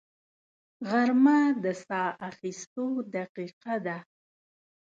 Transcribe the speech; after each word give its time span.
غرمه 0.89 1.39
د 1.63 1.65
ساه 1.83 2.11
اخیستو 2.29 2.85
دقیقه 3.15 3.75
ده 3.85 3.97